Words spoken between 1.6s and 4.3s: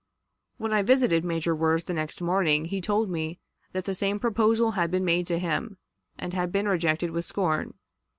the next morning, he told me that the same